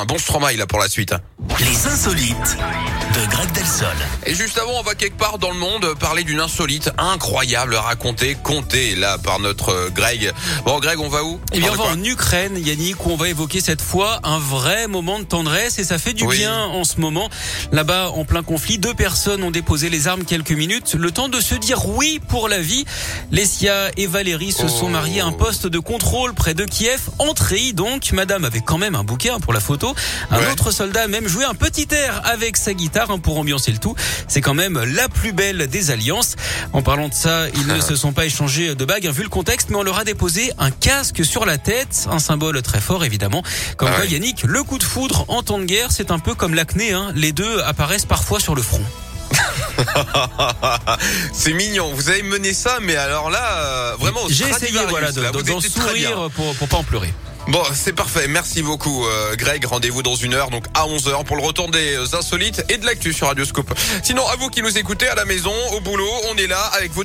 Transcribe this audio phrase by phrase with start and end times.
[0.00, 1.12] Un bon Stromae là pour la suite.
[1.58, 2.56] Les insolites
[3.16, 3.88] de Greg Delsol.
[4.26, 8.36] Et juste avant, on va quelque part dans le monde parler d'une insolite incroyable racontée,
[8.40, 10.32] contée là par notre euh, Greg.
[10.64, 11.40] Bon Greg, on va où?
[11.52, 14.86] Eh bien, on va en Ukraine, Yannick, où on va évoquer cette fois un vrai
[14.86, 16.36] moment de tendresse et ça fait du Oui.
[16.36, 17.28] bien en ce moment.
[17.72, 21.40] Là-bas, en plein conflit, deux personnes ont déposé les armes quelques minutes, le temps de
[21.40, 22.84] se dire oui pour la vie.
[23.32, 24.90] Lesia et Valérie se sont Oh.
[24.90, 27.00] mariés à un poste de contrôle près de Kiev.
[27.18, 29.87] Entrée donc, madame avait quand même un bouquet hein, pour la photo.
[30.30, 30.50] Un Ouais.
[30.52, 33.78] autre soldat a même joué un petit air avec sa guitare hein, pour ambiancer le
[33.78, 33.94] tout.
[34.28, 36.36] C'est quand même la plus belle des alliances.
[36.72, 39.28] En parlant de ça, ils ne se sont pas échangés de bagues, hein, vu le
[39.28, 43.04] contexte, mais on leur a déposé un casque sur la tête, un symbole très fort
[43.04, 43.42] évidemment.
[43.76, 44.10] Comme Ah quoi, ouais.
[44.10, 46.92] Yannick, le coup de foudre en temps de guerre, c'est un peu comme l'acné.
[46.92, 47.12] Hein.
[47.14, 48.82] Les deux apparaissent parfois sur le front.
[51.32, 51.92] C'est mignon.
[51.94, 54.20] Vous avez mené ça, mais alors là, euh, vraiment.
[54.28, 55.20] J'ai essayé voilà, de-
[55.68, 57.12] sourire pour, pour pas en pleurer.
[57.48, 58.28] Bon, c'est parfait.
[58.28, 59.64] Merci beaucoup, euh, Greg.
[59.64, 62.84] Rendez-vous dans une heure, donc à 11h, pour le retour des euh, insolites et de
[62.84, 63.72] l'actu sur Radioscope.
[64.02, 66.92] Sinon, à vous qui nous écoutez à la maison, au boulot, on est là avec
[66.92, 67.04] vos